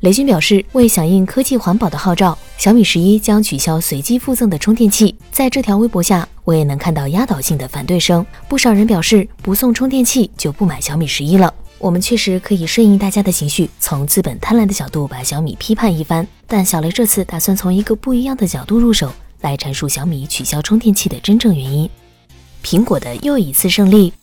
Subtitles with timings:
[0.00, 5.14] 雷军表示，为响应科技环保的号召，小米十一将取消随机附赠的充电器。
[5.30, 11.52] 在这条微博下，我也能看到压倒性的反对声，不少人表示不送充电器就不买小米十一了。
[11.76, 16.26] 我们确实可以顺应大家的情绪，从资本贪婪的角度把小米批判一番。
[16.46, 19.12] 但小雷这次打算从一个不一样的角度入手，
[19.42, 21.88] 来阐述小米取消充电器的真正原因。
[22.64, 24.14] 苹果的又一次胜利，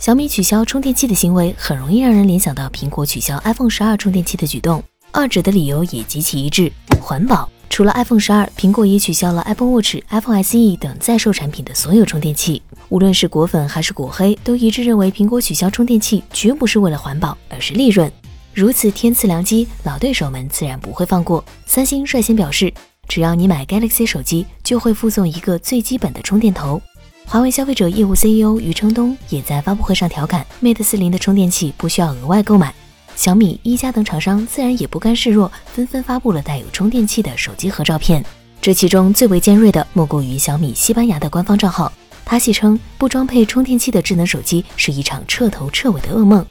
[0.00, 4.82] 小米取消充电器的行为很容易让人联想到苹果取消 iPhone 十二充电器的举动。
[5.12, 7.48] 二者的理由也极其一致，环保。
[7.68, 12.60] 除了 iPhone 十二，苹果也取消了 Apple Watch、iPhone SE 等在售产品的所有充电器。
[12.88, 18.10] 无论是果粉还是果黑，都一致认为苹果取消充电器绝不是为了环保，而是利润。
[18.52, 21.44] 如此天赐良机，老对手们自然不会放过。
[21.64, 22.72] 三星率先表示，
[23.08, 26.82] 只要你买 Galaxy 手机，就会附送一个最基本的充电头。
[27.26, 32.74] 华为消费者业务 CEO 余承东也在发布会上调侃，Mate 四零的充电器不需要额外购买。
[33.20, 38.24] 小米、一加等厂商自然也不甘示弱，纷纷发布了带有充电器的手机和照片。
[38.62, 41.92] 这其中最为尖锐的莫过于小米西班牙的官方账号，
[42.24, 46.42] 他戏称不装配充电器的智能手机是一场彻头彻尾的噩梦。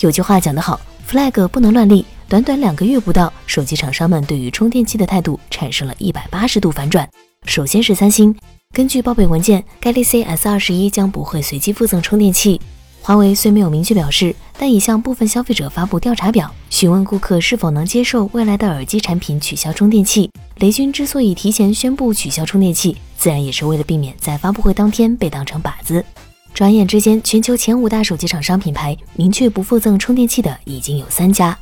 [0.00, 2.04] 有句话讲得好，flag 不能乱立。
[2.28, 7.08] 短短两个月不到，手机厂商们对于充电器的态度产生了一百八十度反转。
[7.46, 8.36] 首先是三星，
[8.70, 12.60] 根据报备文件，Galaxy S 二十一将不会随机附赠充电器。
[13.08, 20.30] 华为虽没有明确表示，但已向部分消费者发布调查表，询问顾客是否能接受未来的耳机产品取消充电器。
[20.56, 26.04] 雷军之所以提前宣布取消充电器，自然也是为了避免在发布会当天被当成靶子。
[26.52, 31.58] 转眼之间，全球前五大手机厂商品牌明确不附赠充电器的已经有三家。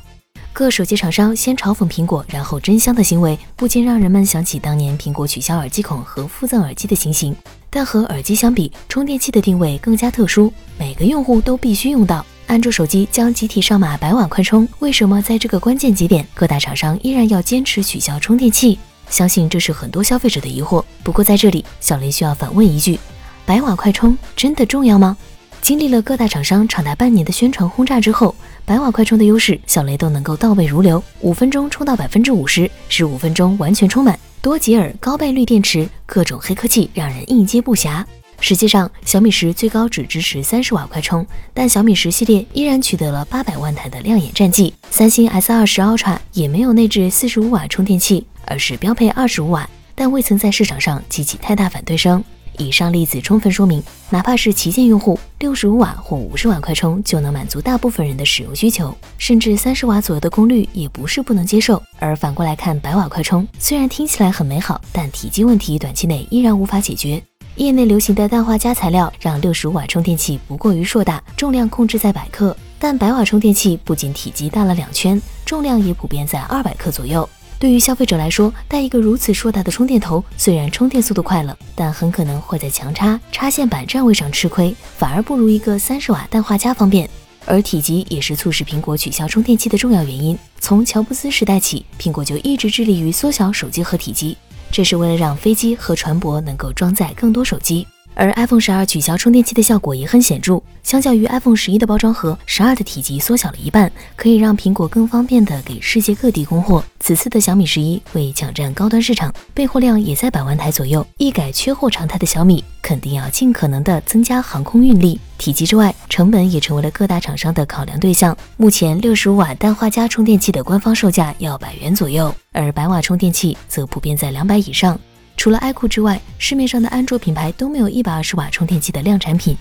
[0.53, 7.35] 各手机厂商先嘲讽苹果，然后真香的行为，不禁让人们想起当年苹果取消耳机孔和附赠耳机的情形。
[7.69, 12.25] 但和耳机相比，充电器的定位更加特殊，每个用户都必须用到。
[12.47, 18.79] 安卓手机将集体上马百瓦快充，为什么在这个关键节点，各大厂商依然要坚持取消充电器？
[19.09, 20.83] 相信这是很多消费者的疑惑。
[21.03, 22.99] 不过在这里，小雷需要反问一句：
[23.45, 25.15] 百瓦快充真的重要吗？
[25.61, 31.03] 经历了各大厂商长达半年的宣传轰炸之后，百瓦快充的优势，小雷都能够倒背如流。
[31.19, 34.17] 五分钟充到百分之五十，十五分钟完全充满。
[34.41, 38.03] 多吉尔高倍率电池，各种黑科技让人应接不暇。
[38.39, 44.73] 实际上，小米十最高只支持三十瓦快充，但小米十系列依然取得了八百万台的亮眼战绩。
[44.91, 52.23] 三星 S 二十 Ultra 也没有内置四十五瓦充电器，而是标配二十五瓦，但未曾在市场上激起太大反对声。
[52.57, 61.81] 以上例子充分说明，哪怕是旗舰用户，六十五瓦或五十瓦快充就能满足大部分人的使用需求，甚至三十瓦左右的功率也不是不能接受。
[61.99, 67.21] 而反过来看，百瓦快充虽然听起来很美好，但体积问题短期内依然无法解决。
[67.55, 77.27] 业内流行的氮化镓材料让六十五瓦充电器不过于硕大，重量控制在百克，但百瓦充电器不仅体积大了两圈，重量也普遍在二百克左右。
[77.59, 87.09] 对于消费者来说，带一个如此硕大的充电头，虽然充电速度快了，但很可能会在强插插线板站位上吃亏，反而不如一个三十瓦氮化镓方便。
[87.45, 90.37] 而体积也是促使苹果取消充电器的重要原因。
[90.59, 94.37] 从乔布斯时代起，苹果就一直致力于缩小手机盒体积，
[94.71, 97.87] 这是为了让飞机和船舶能够装载更多手机。
[98.17, 106.83] 而 iPhone 十二取消充电器的效果也很显著，相较于 iPhone 十一的包装盒，十二的体积缩小了一半，可以让苹果更方便的给世界各地供货。
[106.99, 115.19] 此次的小米十一为抢占高端市场，备货量也在百万台左右，一改缺货常态的小米，肯定要尽可能的增加航空运力。
[115.37, 118.35] 体积之外，成本也成为了各大厂商的考量对象。
[118.57, 124.99] 目前六十五瓦氮化镓充电器的官方售价要百元左右，而百瓦充电器则普遍在两百以上。
[125.37, 129.55] 除了 iQOO 之外，市面上的安卓品牌都没有一百二十瓦充电器的量产品，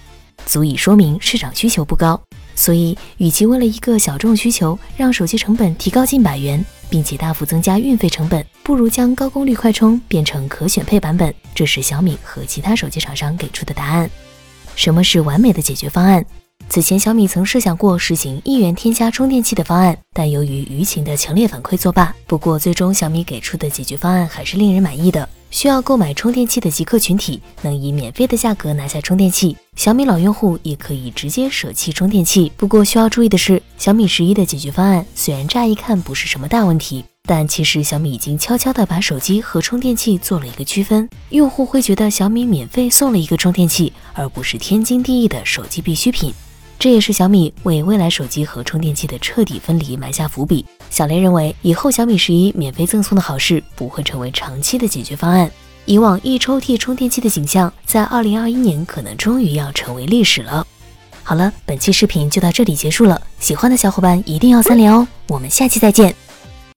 [0.46, 2.20] 足以说明市场需求不高。
[2.54, 11.32] 所以，与其为了一个小众需求让手机成本提高近百元，并且大幅增加运费成本，不如将高功率快充变成可选配版本。
[11.54, 14.10] 这是小米和其他手机厂商给出的答案。
[14.74, 16.24] 什么是完美的解决方案？
[16.70, 22.14] 此前，小米曾设想过实行一元添加充电器的方案，但由于舆情的强烈反馈作罢。
[22.26, 25.28] 不过，最终小米给出的解决方案还是令人满意的。
[25.50, 32.50] 需要购买充电器的极客群体能以免费的价格拿下充电器，小米老用户也可以直接舍弃充电器。
[32.56, 46.34] 不过需要注意的是，小米十一的解决方案虽然乍一看不是什么大问题，但其实小米已经悄悄的把手机和充电器做了一个区分，用户会觉得小米免费送了一个充电器，而不是天经地义的手机必需品。
[46.78, 50.64] 这也是小米为未来手机和充电器的彻底分离埋下伏笔。
[50.90, 55.50] 小雷认为，以后小米十一免费赠送的好事不会成为长期的解决方案。
[55.84, 60.66] 以往一抽屉充电器的景象，在二零二一年可能终于要成为历史了。
[61.22, 63.20] 好了，本期视频就到这里结束了。
[63.38, 65.06] 喜欢的小伙伴一定要三连哦！
[65.28, 66.14] 我们下期再见。